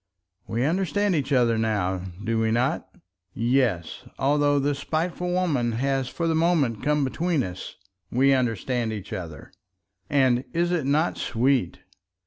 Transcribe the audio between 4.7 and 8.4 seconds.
spiteful woman has for the moment come between us, we